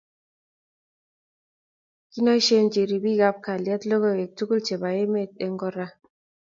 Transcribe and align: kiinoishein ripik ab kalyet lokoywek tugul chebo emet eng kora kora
kiinoishein 2.11 2.67
ripik 2.91 3.21
ab 3.29 3.37
kalyet 3.45 3.81
lokoywek 3.89 4.31
tugul 4.37 4.61
chebo 4.67 4.87
emet 5.01 5.31
eng 5.43 5.55
kora 5.61 5.85
kora 5.87 5.87